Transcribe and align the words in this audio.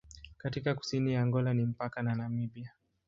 Katika 0.37 0.73
kusini 0.75 1.13
ya 1.13 1.21
Angola 1.21 1.53
ni 1.53 1.65
mpaka 1.65 2.03
na 2.03 2.15
Namibia. 2.15 2.71